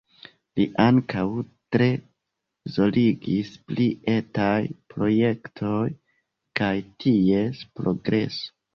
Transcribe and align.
Li 0.59 0.63
ankaŭ 0.83 1.25
tre 1.75 1.89
zorgis 2.79 3.53
pri 3.69 3.87
etaj 4.17 4.57
projektoj 4.97 5.87
kaj 6.63 6.75
ties 7.07 7.67
progreso. 7.81 8.55